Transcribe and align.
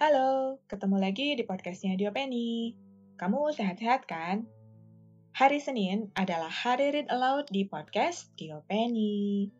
Halo, 0.00 0.56
ketemu 0.64 0.96
lagi 0.96 1.36
di 1.36 1.44
podcastnya 1.44 1.92
Diopeni. 1.92 2.72
Kamu 3.20 3.52
sehat-sehat 3.52 4.08
kan? 4.08 4.48
Hari 5.36 5.60
Senin 5.60 6.08
adalah 6.16 6.48
hari 6.48 6.88
read 6.88 7.12
aloud 7.12 7.44
di 7.52 7.68
podcast 7.68 8.32
Diopeni. 8.32 9.52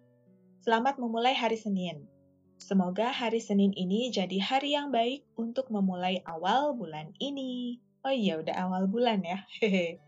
Selamat 0.64 0.96
memulai 0.96 1.36
hari 1.36 1.60
Senin. 1.60 2.08
Semoga 2.56 3.12
hari 3.12 3.36
Senin 3.36 3.76
ini 3.76 4.08
jadi 4.08 4.40
hari 4.40 4.72
yang 4.72 4.88
baik 4.88 5.28
untuk 5.36 5.68
memulai 5.68 6.24
awal 6.24 6.72
bulan 6.72 7.12
ini. 7.20 7.76
Oh 8.00 8.08
iya, 8.08 8.40
udah 8.40 8.56
awal 8.64 8.88
bulan 8.88 9.20
ya. 9.20 9.44
Hehe. 9.60 10.00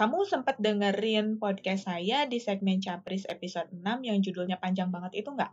Kamu 0.00 0.24
sempat 0.24 0.56
dengerin 0.56 1.36
podcast 1.36 1.92
saya 1.92 2.24
di 2.24 2.40
segmen 2.40 2.80
Capris 2.80 3.28
episode 3.28 3.68
6 3.68 3.84
yang 3.84 4.24
judulnya 4.24 4.56
panjang 4.56 4.88
banget 4.88 5.20
itu 5.20 5.28
nggak? 5.28 5.52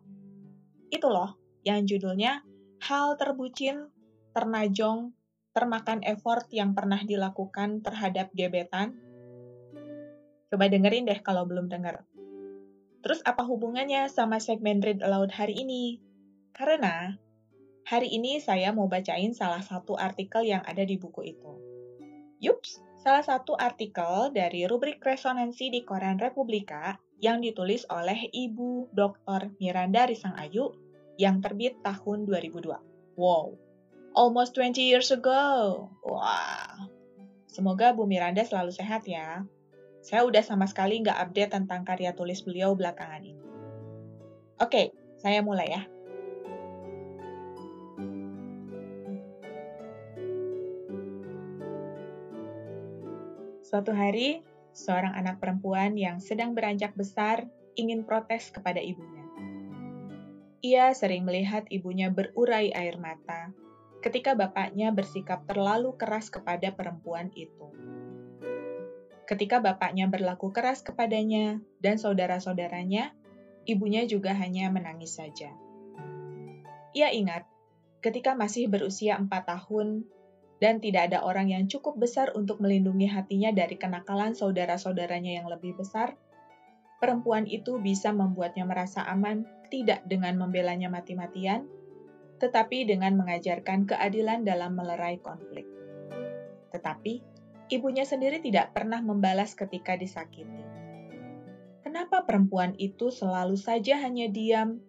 Itu 0.87 1.11
loh, 1.11 1.35
yang 1.67 1.83
judulnya 1.83 2.47
hal 2.79 3.19
terbucin, 3.19 3.91
ternajong, 4.31 5.11
termakan 5.51 5.99
effort 6.07 6.47
yang 6.55 6.71
pernah 6.71 7.03
dilakukan 7.03 7.83
terhadap 7.83 8.31
gebetan? 8.31 8.95
Coba 10.49 10.65
dengerin 10.71 11.05
deh 11.05 11.19
kalau 11.21 11.45
belum 11.45 11.69
denger. 11.69 12.01
Terus 12.99 13.23
apa 13.23 13.47
hubungannya 13.47 14.11
sama 14.11 14.43
segmen 14.43 14.83
Read 14.83 14.99
Aloud 14.99 15.31
hari 15.31 15.55
ini? 15.55 16.03
Karena 16.51 17.15
hari 17.87 18.11
ini 18.11 18.43
saya 18.43 18.75
mau 18.75 18.91
bacain 18.91 19.31
salah 19.31 19.63
satu 19.63 19.95
artikel 19.95 20.43
yang 20.43 20.63
ada 20.65 20.83
di 20.83 20.99
buku 20.99 21.31
itu. 21.31 21.53
Yups, 22.43 22.79
salah 22.99 23.23
satu 23.23 23.55
artikel 23.55 24.31
dari 24.35 24.67
rubrik 24.67 24.99
resonansi 25.03 25.71
di 25.71 25.83
koran 25.83 26.19
Republika 26.19 26.99
yang 27.19 27.43
ditulis 27.43 27.83
oleh 27.91 28.31
Ibu 28.31 28.95
Dr. 28.95 29.55
Miranda 29.59 30.07
Risang 30.07 30.35
Ayu 30.39 30.88
yang 31.19 31.43
terbit 31.43 31.75
tahun 31.83 32.23
2002. 32.23 33.19
Wow, 33.19 33.59
almost 34.15 34.55
20 34.55 34.79
years 34.79 35.11
ago. 35.11 35.91
Wah, 35.99 36.87
semoga 37.51 37.91
Bu 37.91 38.07
Miranda 38.07 38.39
selalu 38.47 38.71
sehat 38.71 39.03
ya. 39.03 39.43
Saya 39.99 40.23
udah 40.23 40.39
sama 40.39 40.63
sekali 40.63 41.03
nggak 41.03 41.19
update 41.19 41.51
tentang 41.51 41.83
karya 41.83 42.15
tulis 42.15 42.39
beliau 42.39 42.71
belakangan 42.71 43.19
ini. 43.19 43.43
Oke, 44.63 44.95
saya 45.19 45.43
mulai 45.43 45.67
ya. 45.67 45.83
Suatu 53.69 53.93
hari, 53.93 54.41
seorang 54.71 55.13
anak 55.13 55.37
perempuan 55.43 55.93
yang 55.93 56.23
sedang 56.23 56.55
beranjak 56.55 56.95
besar 56.95 57.45
ingin 57.77 58.01
protes 58.07 58.49
kepada 58.49 58.81
ibunya. 58.81 59.18
Ia 60.59 60.91
sering 60.91 61.23
melihat 61.23 61.63
ibunya 61.71 62.11
berurai 62.11 62.75
air 62.75 62.99
mata 62.99 63.55
ketika 64.03 64.35
bapaknya 64.35 64.91
bersikap 64.91 65.47
terlalu 65.47 65.95
keras 65.95 66.27
kepada 66.27 66.75
perempuan 66.75 67.31
itu. 67.31 67.71
Ketika 69.23 69.63
bapaknya 69.63 70.11
berlaku 70.11 70.51
keras 70.51 70.83
kepadanya 70.83 71.63
dan 71.79 71.95
saudara-saudaranya, 71.95 73.15
ibunya 73.67 74.03
juga 74.03 74.35
hanya 74.35 74.67
menangis 74.67 75.15
saja. 75.15 75.53
Ia 76.91 77.13
ingat, 77.13 77.47
ketika 78.03 78.35
masih 78.35 78.67
berusia 78.67 79.15
empat 79.15 79.47
tahun, 79.47 80.03
dan 80.59 80.83
tidak 80.83 81.07
ada 81.13 81.23
orang 81.23 81.55
yang 81.55 81.71
cukup 81.71 81.95
besar 81.95 82.35
untuk 82.35 82.59
melindungi 82.59 83.07
hatinya 83.07 83.55
dari 83.55 83.79
kenakalan 83.79 84.35
saudara-saudaranya 84.35 85.39
yang 85.39 85.47
lebih 85.47 85.79
besar, 85.79 86.19
perempuan 86.99 87.47
itu 87.47 87.79
bisa 87.79 88.11
membuatnya 88.11 88.67
merasa 88.67 89.01
aman 89.07 89.47
tidak 89.71 90.03
dengan 90.05 90.35
membelanya 90.35 90.91
mati-matian, 90.91 91.65
tetapi 92.39 92.87
dengan 92.87 93.15
mengajarkan 93.19 93.87
keadilan 93.87 94.43
dalam 94.43 94.75
melerai 94.75 95.19
konflik. 95.19 95.67
Tetapi, 96.71 97.23
ibunya 97.71 98.03
sendiri 98.03 98.43
tidak 98.43 98.75
pernah 98.75 98.99
membalas 98.99 99.55
ketika 99.55 99.95
disakiti. 99.95 100.67
Kenapa 101.83 102.27
perempuan 102.27 102.75
itu 102.77 103.09
selalu 103.09 103.55
saja 103.57 103.97
hanya 104.03 104.29
diam, 104.29 104.83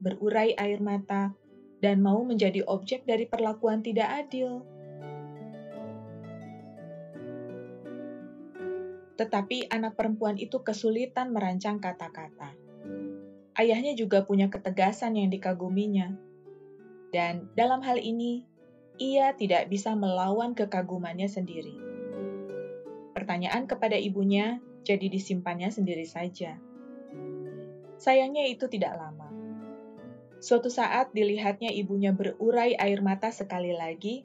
berurai 0.00 0.56
air 0.56 0.80
mata, 0.82 1.36
dan 1.80 2.00
mau 2.00 2.20
menjadi 2.24 2.64
objek 2.66 3.04
dari 3.04 3.28
perlakuan 3.28 3.84
tidak 3.84 4.26
adil? 4.26 4.64
Tetapi 9.20 9.68
anak 9.68 10.00
perempuan 10.00 10.40
itu 10.40 10.64
kesulitan 10.64 11.36
merancang 11.36 11.76
kata-kata. 11.76 12.56
Ayahnya 13.52 13.92
juga 13.92 14.24
punya 14.24 14.48
ketegasan 14.48 15.12
yang 15.20 15.28
dikaguminya, 15.28 16.16
dan 17.12 17.52
dalam 17.52 17.84
hal 17.84 18.00
ini 18.00 18.48
ia 18.96 19.36
tidak 19.36 19.68
bisa 19.68 19.92
melawan 19.92 20.56
kekagumannya 20.56 21.28
sendiri. 21.28 21.76
Pertanyaan 23.12 23.68
kepada 23.68 24.00
ibunya 24.00 24.64
jadi 24.88 25.12
disimpannya 25.12 25.68
sendiri 25.68 26.08
saja. 26.08 26.56
Sayangnya 28.00 28.48
itu 28.48 28.72
tidak 28.72 28.96
lama. 28.96 29.28
Suatu 30.40 30.72
saat 30.72 31.12
dilihatnya 31.12 31.68
ibunya 31.68 32.16
berurai 32.16 32.72
air 32.80 33.04
mata 33.04 33.28
sekali 33.28 33.76
lagi, 33.76 34.24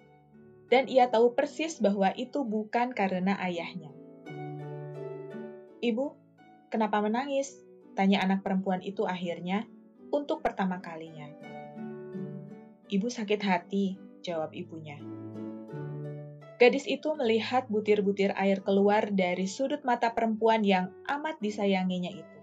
dan 0.71 0.87
ia 0.87 1.11
tahu 1.11 1.35
persis 1.35 1.83
bahwa 1.83 2.15
itu 2.15 2.47
bukan 2.47 2.95
karena 2.95 3.35
ayahnya. 3.43 3.94
Ibu, 5.85 6.17
kenapa 6.73 6.97
menangis? 6.97 7.61
Tanya 7.93 8.25
anak 8.25 8.41
perempuan 8.41 8.81
itu 8.81 9.05
akhirnya 9.05 9.69
untuk 10.09 10.41
pertama 10.41 10.81
kalinya. 10.81 11.29
Ibu 12.89 13.05
sakit 13.05 13.41
hati, 13.45 13.93
jawab 14.25 14.57
ibunya. 14.57 14.97
Gadis 16.57 16.89
itu 16.89 17.13
melihat 17.13 17.69
butir-butir 17.69 18.33
air 18.33 18.65
keluar 18.65 19.13
dari 19.13 19.45
sudut 19.45 19.85
mata 19.85 20.09
perempuan 20.09 20.65
yang 20.65 20.89
amat 21.05 21.37
disayanginya 21.37 22.09
itu. 22.09 22.37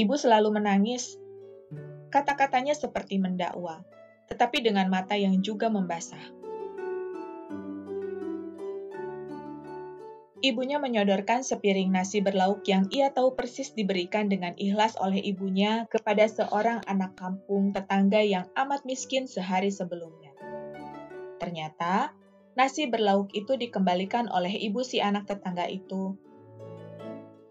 Ibu 0.00 0.14
selalu 0.16 0.56
menangis. 0.56 1.20
Kata-katanya 2.08 2.72
seperti 2.72 3.20
mendakwa, 3.20 3.84
tetapi 4.32 4.64
dengan 4.64 4.88
mata 4.88 5.20
yang 5.20 5.44
juga 5.44 5.68
membasah. 5.68 6.39
Ibunya 10.40 10.80
menyodorkan 10.80 11.44
sepiring 11.44 11.92
nasi 11.92 12.24
berlauk 12.24 12.64
yang 12.64 12.88
ia 12.88 13.12
tahu 13.12 13.36
persis 13.36 13.76
diberikan 13.76 14.32
dengan 14.32 14.56
ikhlas 14.56 14.96
oleh 14.96 15.20
ibunya 15.20 15.84
kepada 15.92 16.24
seorang 16.24 16.80
anak 16.88 17.12
kampung 17.12 17.76
tetangga 17.76 18.24
yang 18.24 18.48
amat 18.56 18.88
miskin 18.88 19.28
sehari 19.28 19.68
sebelumnya. 19.68 20.32
Ternyata, 21.36 22.16
nasi 22.56 22.88
berlauk 22.88 23.36
itu 23.36 23.52
dikembalikan 23.60 24.32
oleh 24.32 24.56
ibu 24.64 24.80
si 24.80 25.04
anak 25.04 25.28
tetangga 25.28 25.68
itu. 25.68 26.16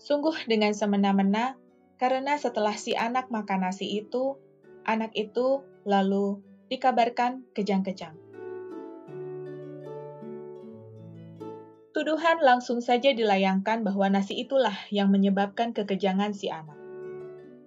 Sungguh 0.01 0.49
dengan 0.49 0.73
semena-mena, 0.73 1.61
karena 2.01 2.41
setelah 2.41 2.73
si 2.73 2.97
anak 2.97 3.29
makan 3.29 3.69
nasi 3.69 4.01
itu, 4.01 4.33
anak 4.81 5.13
itu 5.13 5.61
lalu 5.85 6.41
dikabarkan 6.73 7.45
kejang-kejang. 7.53 8.28
Tuduhan 11.89 12.37
langsung 12.45 12.85
saja 12.85 13.09
dilayangkan 13.17 13.81
bahwa 13.81 14.13
nasi 14.13 14.37
itulah 14.37 14.77
yang 14.93 15.09
menyebabkan 15.09 15.73
kekejangan 15.73 16.37
si 16.37 16.45
anak. 16.53 16.77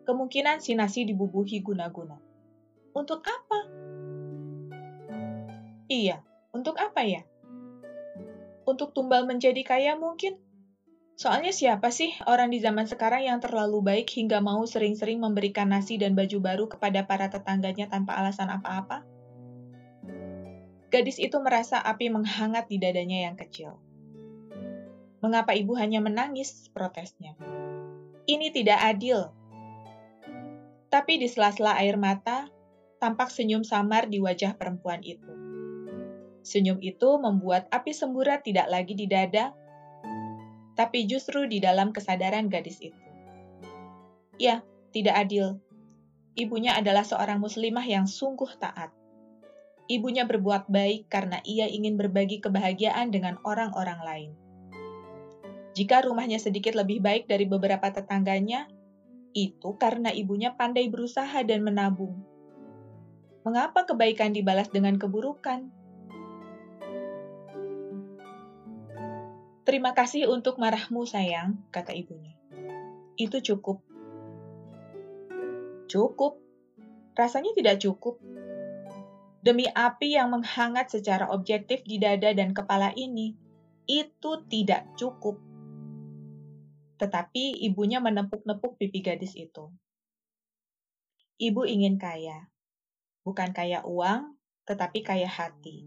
Kemungkinan 0.06 0.62
si 0.62 0.78
nasi 0.78 1.03
dibubuhi 1.03 1.59
guna-guna. 1.59 2.22
Untuk 2.94 3.27
apa? 3.27 3.59
Iya, 5.91 6.22
untuk 6.55 6.78
apa 6.78 7.03
ya? 7.03 7.27
Untuk 8.62 8.94
tumbal 8.94 9.27
menjadi 9.27 9.59
kaya 9.66 9.99
mungkin? 9.99 10.38
Soalnya 11.19 11.50
siapa 11.50 11.91
sih 11.91 12.14
orang 12.23 12.55
di 12.55 12.62
zaman 12.62 12.87
sekarang 12.87 13.26
yang 13.26 13.43
terlalu 13.43 13.82
baik 13.82 14.06
hingga 14.06 14.38
mau 14.38 14.62
sering-sering 14.62 15.19
memberikan 15.19 15.67
nasi 15.67 15.99
dan 15.99 16.14
baju 16.14 16.38
baru 16.38 16.64
kepada 16.70 17.05
para 17.11 17.26
tetangganya 17.26 17.91
tanpa 17.91 18.14
alasan 18.14 18.55
apa-apa? 18.55 19.02
Gadis 20.94 21.19
itu 21.19 21.37
merasa 21.43 21.82
api 21.82 22.06
menghangat 22.06 22.70
di 22.70 22.79
dadanya 22.79 23.26
yang 23.26 23.35
kecil. 23.35 23.82
Mengapa 25.23 25.55
ibu 25.55 25.79
hanya 25.79 26.03
menangis? 26.03 26.67
Protesnya. 26.75 27.39
Ini 28.27 28.51
tidak 28.51 28.83
adil. 28.83 29.31
Tapi 30.91 31.23
di 31.23 31.31
sela-sela 31.31 31.79
air 31.79 31.95
mata, 31.95 32.51
tampak 32.99 33.31
senyum 33.31 33.63
samar 33.63 34.11
di 34.11 34.19
wajah 34.19 34.59
perempuan 34.59 34.99
itu. 35.07 35.31
Senyum 36.43 36.83
itu 36.83 37.07
membuat 37.23 37.71
api 37.71 37.95
semburat 37.95 38.43
tidak 38.43 38.67
lagi 38.67 38.99
di 38.99 39.07
dada, 39.07 39.55
tapi 40.75 41.07
justru 41.07 41.47
di 41.47 41.63
dalam 41.63 41.95
kesadaran 41.95 42.51
gadis 42.51 42.83
itu. 42.83 42.99
Ya, 44.43 44.67
tidak 44.91 45.23
adil. 45.23 45.63
Ibunya 46.35 46.75
adalah 46.75 47.07
seorang 47.07 47.39
muslimah 47.39 47.87
yang 47.87 48.11
sungguh 48.11 48.59
taat. 48.59 48.91
Ibunya 49.87 50.27
berbuat 50.27 50.67
baik 50.67 51.07
karena 51.07 51.39
ia 51.47 51.71
ingin 51.71 51.95
berbagi 51.95 52.43
kebahagiaan 52.43 53.15
dengan 53.15 53.39
orang-orang 53.47 54.01
lain. 54.03 54.31
Jika 55.73 56.05
rumahnya 56.05 56.37
sedikit 56.37 56.77
lebih 56.77 57.01
baik 57.01 57.25
dari 57.25 57.49
beberapa 57.49 57.89
tetangganya, 57.89 58.69
itu 59.33 59.73
karena 59.81 60.13
ibunya 60.13 60.53
pandai 60.53 60.93
berusaha 60.93 61.41
dan 61.49 61.65
menabung. 61.65 62.21
Mengapa 63.43 63.89
kebaikan 63.89 64.37
dibalas 64.37 64.69
dengan 64.69 65.01
keburukan? 65.01 65.73
Terima 69.63 69.97
kasih 69.97 70.29
untuk 70.29 70.61
marahmu, 70.61 71.09
sayang, 71.09 71.57
kata 71.73 71.97
ibunya. 71.97 72.37
Itu 73.17 73.41
cukup. 73.41 73.81
Cukup? 75.89 76.37
Rasanya 77.17 77.57
tidak 77.57 77.81
cukup. 77.81 78.21
Demi 79.43 79.67
api 79.67 80.15
yang 80.15 80.31
menghangat 80.31 80.95
secara 80.95 81.27
objektif 81.33 81.83
di 81.83 81.99
dada 81.99 82.31
dan 82.31 82.55
kepala 82.55 82.95
ini, 82.95 83.35
itu 83.91 84.31
tidak 84.47 84.87
cukup. 84.95 85.51
Tetapi 87.02 87.66
ibunya 87.66 87.99
menepuk-nepuk 87.99 88.78
pipi 88.78 89.02
gadis 89.02 89.34
itu. 89.34 89.75
Ibu 91.43 91.66
ingin 91.66 91.99
kaya. 91.99 92.46
Bukan 93.26 93.50
kaya 93.50 93.82
uang, 93.82 94.38
tetapi 94.70 95.02
kaya 95.02 95.26
hati. 95.26 95.82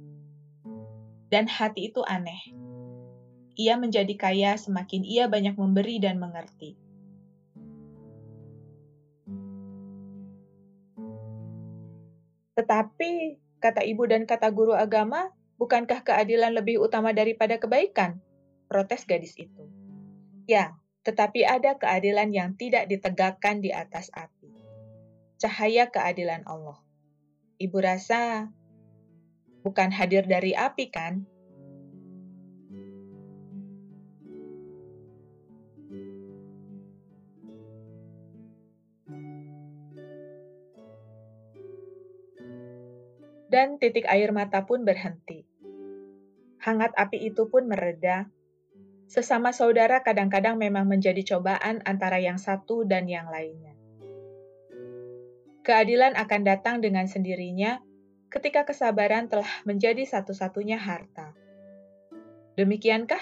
Dan 1.31 1.47
hati 1.47 1.87
itu 1.87 2.03
aneh 2.03 2.65
ia 3.55 3.79
menjadi 3.79 4.11
kaya 4.19 4.59
semakin 4.59 5.07
ia 5.07 5.31
banyak 5.31 5.55
memberi 5.55 5.97
dan 6.03 6.19
mengerti. 6.19 6.75
Tetapi, 12.55 13.11
kata 13.59 13.83
ibu 13.83 14.03
dan 14.07 14.23
kata 14.23 14.47
guru 14.51 14.71
agama, 14.75 15.31
bukankah 15.59 16.03
keadilan 16.07 16.55
lebih 16.55 16.79
utama 16.79 17.11
daripada 17.11 17.59
kebaikan? 17.59 18.19
Protes 18.71 19.03
gadis 19.03 19.35
itu. 19.35 19.67
Ya, 20.47 20.75
tetapi 21.05 21.45
ada 21.45 21.77
keadilan 21.77 22.33
yang 22.33 22.49
tidak 22.57 22.89
ditegakkan 22.89 23.61
di 23.61 23.69
atas 23.69 24.09
api. 24.09 24.49
Cahaya 25.37 25.93
keadilan 25.93 26.41
Allah. 26.49 26.81
Ibu 27.61 27.77
rasa 27.77 28.49
bukan 29.61 29.93
hadir 29.93 30.25
dari 30.25 30.57
api, 30.57 30.89
kan? 30.89 31.29
dan 43.55 43.79
titik 43.79 44.03
air 44.11 44.35
mata 44.35 44.67
pun 44.67 44.83
berhenti. 44.83 45.47
Hangat 46.59 46.91
api 46.91 47.31
itu 47.31 47.47
pun 47.47 47.71
mereda. 47.71 48.27
Sesama 49.05 49.53
saudara 49.53 50.01
kadang-kadang 50.01 50.57
memang 50.57 50.89
menjadi 50.89 51.21
cobaan 51.35 51.85
antara 51.85 52.17
yang 52.17 52.41
satu 52.41 52.83
dan 52.83 53.05
yang 53.05 53.29
lainnya. 53.29 53.77
Keadilan 55.65 56.13
akan 56.13 56.41
datang 56.45 56.81
dengan 56.81 57.09
sendirinya 57.09 57.81
ketika 58.29 58.65
kesabaran 58.65 59.29
telah 59.29 59.49
menjadi 59.65 60.05
satu-satunya 60.05 60.77
harta. 60.77 61.33
Demikiankah? 62.57 63.21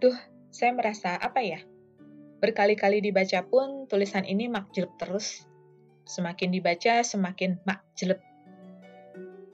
Duh, 0.00 0.16
saya 0.48 0.72
merasa 0.72 1.12
apa 1.20 1.44
ya? 1.44 1.60
Berkali-kali 2.40 3.04
dibaca 3.04 3.44
pun 3.44 3.84
tulisan 3.84 4.24
ini 4.24 4.48
makjleb 4.48 4.96
terus. 4.96 5.44
Semakin 6.08 6.48
dibaca 6.48 7.04
semakin 7.04 7.60
makjleb. 7.68 8.16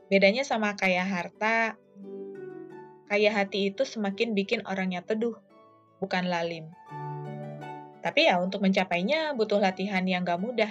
Bedanya 0.07 0.47
sama 0.47 0.79
kaya 0.79 1.03
harta, 1.03 1.75
kaya 3.11 3.35
hati 3.35 3.75
itu 3.75 3.83
semakin 3.83 4.39
bikin 4.39 4.63
orangnya 4.71 5.03
teduh, 5.03 5.35
bukan 5.99 6.31
lalim. 6.31 6.71
Tapi 8.07 8.31
ya 8.31 8.39
untuk 8.39 8.63
mencapainya 8.63 9.35
butuh 9.35 9.59
latihan 9.59 10.07
yang 10.07 10.23
gak 10.23 10.39
mudah. 10.39 10.71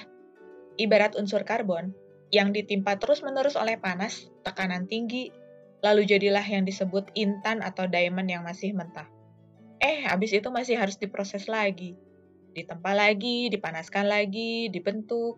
Ibarat 0.79 1.19
unsur 1.19 1.43
karbon, 1.43 1.91
yang 2.31 2.55
ditimpa 2.55 2.95
terus-menerus 2.95 3.59
oleh 3.59 3.75
panas, 3.75 4.31
tekanan 4.47 4.87
tinggi, 4.87 5.35
lalu 5.83 6.07
jadilah 6.07 6.47
yang 6.47 6.63
disebut 6.63 7.11
intan 7.11 7.59
atau 7.59 7.91
diamond 7.91 8.31
yang 8.31 8.47
masih 8.47 8.71
mentah. 8.71 9.14
Eh, 9.85 10.01
habis 10.09 10.33
itu 10.33 10.49
masih 10.49 10.81
harus 10.81 10.97
diproses 10.97 11.45
lagi. 11.45 11.93
Ditempa 12.57 12.97
lagi, 12.97 13.53
dipanaskan 13.53 14.09
lagi, 14.09 14.73
dibentuk, 14.73 15.37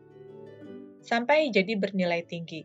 sampai 1.03 1.51
jadi 1.51 1.75
bernilai 1.75 2.23
tinggi. 2.23 2.63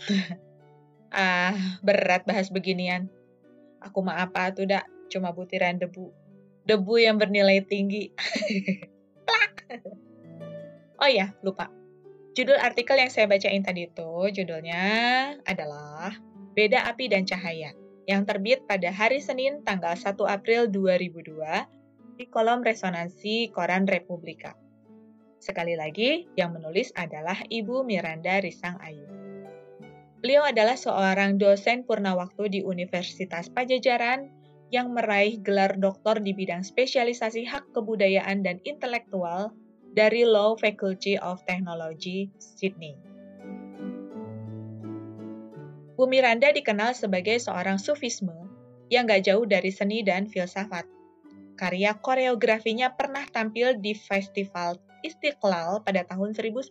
ah, 1.12 1.52
berat 1.84 2.24
bahas 2.24 2.48
beginian. 2.48 3.12
Aku 3.84 4.00
mah 4.00 4.24
apa 4.24 4.48
tuh, 4.56 4.64
dak? 4.64 4.88
Cuma 5.12 5.36
butiran 5.36 5.76
debu. 5.76 6.08
Debu 6.64 6.94
yang 6.96 7.20
bernilai 7.20 7.60
tinggi. 7.68 8.08
oh 11.04 11.10
ya, 11.10 11.36
lupa. 11.44 11.68
Judul 12.32 12.56
artikel 12.56 12.96
yang 12.96 13.12
saya 13.12 13.28
bacain 13.28 13.60
tadi 13.60 13.92
itu, 13.92 14.10
judulnya 14.32 14.84
adalah 15.44 16.16
Beda 16.56 16.88
Api 16.88 17.12
dan 17.12 17.28
Cahaya 17.28 17.76
yang 18.08 18.24
terbit 18.24 18.64
pada 18.64 18.88
hari 18.88 19.20
Senin 19.20 19.60
tanggal 19.60 19.92
1 19.92 20.16
April 20.16 20.72
2002 20.72 22.16
di 22.16 22.24
kolom 22.24 22.64
resonansi 22.64 23.52
Koran 23.52 23.84
Republika. 23.84 24.56
Sekali 25.38 25.76
lagi, 25.76 26.24
yang 26.34 26.56
menulis 26.56 26.90
adalah 26.96 27.36
Ibu 27.46 27.84
Miranda 27.84 28.40
Risang 28.40 28.80
Ayu. 28.80 29.06
Beliau 30.18 30.42
adalah 30.42 30.74
seorang 30.74 31.38
dosen 31.38 31.86
purna 31.86 32.18
waktu 32.18 32.58
di 32.58 32.60
Universitas 32.64 33.46
Pajajaran 33.52 34.26
yang 34.74 34.90
meraih 34.90 35.38
gelar 35.38 35.78
doktor 35.78 36.18
di 36.18 36.34
bidang 36.34 36.66
spesialisasi 36.66 37.46
hak 37.46 37.70
kebudayaan 37.76 38.42
dan 38.42 38.58
intelektual 38.66 39.54
dari 39.94 40.26
Law 40.26 40.58
Faculty 40.58 41.20
of 41.20 41.44
Technology, 41.46 42.34
Sydney. 42.40 43.07
Bu 45.98 46.06
Miranda 46.06 46.54
dikenal 46.54 46.94
sebagai 46.94 47.42
seorang 47.42 47.82
sufisme 47.82 48.46
yang 48.86 49.10
gak 49.10 49.26
jauh 49.26 49.42
dari 49.42 49.74
seni 49.74 50.06
dan 50.06 50.30
filsafat. 50.30 50.86
Karya 51.58 51.98
koreografinya 51.98 52.94
pernah 52.94 53.26
tampil 53.26 53.82
di 53.82 53.98
Festival 53.98 54.78
Istiqlal 55.02 55.82
pada 55.82 56.06
tahun 56.06 56.38
1993 56.38 56.70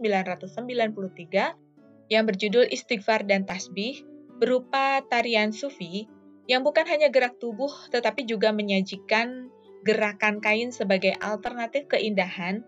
yang 2.07 2.24
berjudul 2.24 2.72
Istighfar 2.72 3.27
dan 3.27 3.43
Tasbih 3.43 4.00
berupa 4.39 5.03
tarian 5.12 5.51
sufi 5.51 6.07
yang 6.48 6.63
bukan 6.63 6.88
hanya 6.88 7.12
gerak 7.12 7.36
tubuh 7.43 7.72
tetapi 7.91 8.24
juga 8.24 8.55
menyajikan 8.55 9.51
gerakan 9.84 10.39
kain 10.39 10.72
sebagai 10.72 11.19
alternatif 11.19 11.91
keindahan 11.91 12.63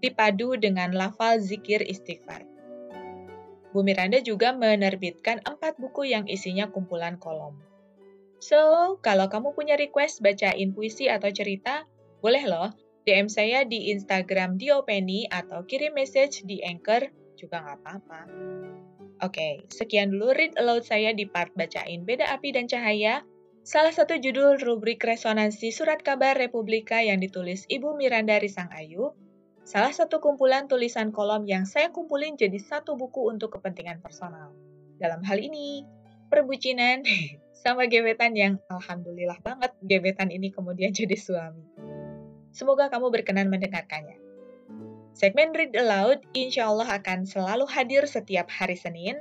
dipadu 0.00 0.56
dengan 0.56 0.96
lafal 0.96 1.36
zikir 1.36 1.84
istighfar. 1.84 2.48
Bu 3.72 3.84
Miranda 3.84 4.18
juga 4.24 4.56
menerbitkan 4.56 5.44
empat 5.44 5.76
buku 5.76 6.08
yang 6.08 6.24
isinya 6.24 6.72
kumpulan 6.72 7.20
kolom. 7.20 7.60
So, 8.38 8.96
kalau 9.02 9.26
kamu 9.26 9.52
punya 9.52 9.74
request 9.74 10.22
bacain 10.22 10.70
puisi 10.72 11.10
atau 11.10 11.28
cerita, 11.34 11.84
boleh 12.22 12.46
loh 12.46 12.70
DM 13.08 13.26
saya 13.32 13.64
di 13.64 13.88
Instagram 13.92 14.60
Diopeni 14.60 15.26
atau 15.32 15.64
kirim 15.64 15.96
message 15.96 16.44
di 16.44 16.60
Anchor 16.60 17.08
juga 17.40 17.64
nggak 17.64 17.78
apa-apa. 17.80 18.20
Oke, 19.24 19.66
sekian 19.72 20.14
dulu 20.14 20.30
read 20.30 20.54
aloud 20.54 20.86
saya 20.86 21.10
di 21.10 21.26
part 21.26 21.50
bacain 21.58 22.06
Beda 22.06 22.30
Api 22.30 22.54
dan 22.54 22.70
Cahaya, 22.70 23.26
salah 23.66 23.90
satu 23.90 24.14
judul 24.20 24.62
rubrik 24.62 25.02
resonansi 25.02 25.74
surat 25.74 26.04
kabar 26.04 26.38
Republika 26.38 27.02
yang 27.02 27.18
ditulis 27.18 27.66
Ibu 27.66 27.98
Miranda 27.98 28.38
Risang 28.38 28.70
Ayu, 28.70 29.10
Salah 29.68 29.92
satu 29.92 30.16
kumpulan 30.16 30.64
tulisan 30.64 31.12
kolom 31.12 31.44
yang 31.44 31.68
saya 31.68 31.92
kumpulin 31.92 32.40
jadi 32.40 32.56
satu 32.56 32.96
buku 32.96 33.28
untuk 33.28 33.60
kepentingan 33.60 34.00
personal. 34.00 34.56
Dalam 34.96 35.20
hal 35.20 35.36
ini, 35.36 35.84
perbucinan 36.32 37.04
sama 37.68 37.84
gebetan 37.84 38.32
yang 38.32 38.56
alhamdulillah 38.72 39.36
banget 39.44 39.76
gebetan 39.84 40.32
ini 40.32 40.48
kemudian 40.48 40.96
jadi 40.96 41.12
suami. 41.12 41.68
Semoga 42.48 42.88
kamu 42.88 43.12
berkenan 43.12 43.52
mendengarkannya. 43.52 44.16
Segmen 45.12 45.52
Read 45.52 45.76
Aloud 45.76 46.24
insya 46.32 46.72
Allah 46.72 46.88
akan 46.88 47.28
selalu 47.28 47.68
hadir 47.68 48.08
setiap 48.08 48.48
hari 48.48 48.80
Senin, 48.80 49.20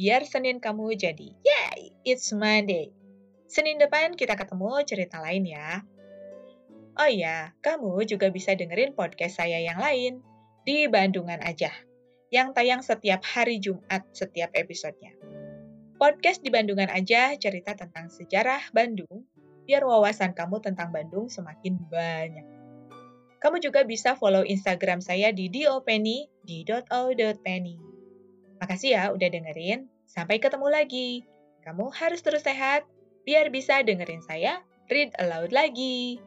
biar 0.00 0.24
Senin 0.24 0.64
kamu 0.64 0.96
jadi, 0.96 1.28
yay, 1.44 1.92
it's 2.08 2.32
Monday. 2.32 2.88
Senin 3.52 3.76
depan 3.76 4.16
kita 4.16 4.32
ketemu 4.32 4.80
cerita 4.88 5.20
lain 5.20 5.44
ya. 5.44 5.84
Oh 6.94 7.10
iya, 7.10 7.50
kamu 7.58 8.06
juga 8.06 8.30
bisa 8.30 8.54
dengerin 8.54 8.94
podcast 8.94 9.42
saya 9.42 9.58
yang 9.58 9.82
lain 9.82 10.22
di 10.62 10.86
Bandungan 10.86 11.42
aja, 11.42 11.74
yang 12.30 12.54
tayang 12.54 12.86
setiap 12.86 13.18
hari 13.26 13.58
Jumat 13.58 14.06
setiap 14.14 14.54
episodenya. 14.54 15.10
Podcast 15.98 16.46
di 16.46 16.54
Bandungan 16.54 16.86
aja 16.94 17.34
cerita 17.34 17.74
tentang 17.74 18.14
sejarah 18.14 18.70
Bandung, 18.70 19.26
biar 19.66 19.82
wawasan 19.82 20.38
kamu 20.38 20.62
tentang 20.62 20.94
Bandung 20.94 21.26
semakin 21.26 21.82
banyak. 21.90 22.46
Kamu 23.42 23.58
juga 23.58 23.82
bisa 23.82 24.14
follow 24.14 24.46
Instagram 24.46 25.02
saya 25.02 25.34
di 25.34 25.50
dopeni, 25.50 26.30
di 26.46 26.62
.o.penny. 26.70 27.76
Makasih 28.62 28.90
ya 28.94 29.04
udah 29.10 29.28
dengerin. 29.34 29.90
Sampai 30.06 30.38
ketemu 30.38 30.70
lagi. 30.70 31.26
Kamu 31.66 31.90
harus 31.90 32.22
terus 32.22 32.46
sehat, 32.46 32.86
biar 33.26 33.50
bisa 33.50 33.82
dengerin 33.82 34.22
saya 34.22 34.62
read 34.88 35.10
aloud 35.18 35.50
lagi. 35.50 36.22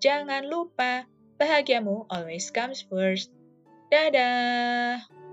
Jangan 0.00 0.44
lupa, 0.46 1.08
bahagiamu 1.40 2.04
always 2.12 2.52
comes 2.52 2.84
first. 2.84 3.32
Dadah! 3.88 5.25